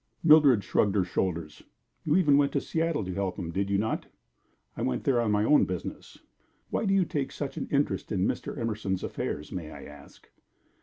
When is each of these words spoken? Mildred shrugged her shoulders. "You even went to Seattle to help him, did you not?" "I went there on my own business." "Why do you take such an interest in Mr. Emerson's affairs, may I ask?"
Mildred 0.23 0.63
shrugged 0.63 0.95
her 0.95 1.03
shoulders. 1.03 1.61
"You 2.05 2.15
even 2.15 2.35
went 2.35 2.53
to 2.53 2.59
Seattle 2.59 3.05
to 3.05 3.13
help 3.13 3.37
him, 3.37 3.51
did 3.51 3.69
you 3.69 3.77
not?" 3.77 4.07
"I 4.75 4.81
went 4.81 5.03
there 5.03 5.21
on 5.21 5.29
my 5.31 5.43
own 5.43 5.65
business." 5.65 6.17
"Why 6.71 6.85
do 6.85 6.93
you 6.95 7.05
take 7.05 7.31
such 7.31 7.55
an 7.55 7.67
interest 7.69 8.11
in 8.11 8.25
Mr. 8.27 8.57
Emerson's 8.57 9.03
affairs, 9.03 9.51
may 9.51 9.69
I 9.69 9.83
ask?" 9.83 10.27